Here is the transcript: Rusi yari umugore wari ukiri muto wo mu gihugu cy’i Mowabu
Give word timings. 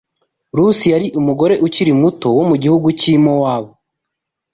Rusi 0.57 0.85
yari 0.93 1.07
umugore 1.19 1.53
wari 1.55 1.63
ukiri 1.65 1.93
muto 2.01 2.27
wo 2.37 2.43
mu 2.49 2.55
gihugu 2.63 2.87
cy’i 2.99 3.15
Mowabu 3.23 3.71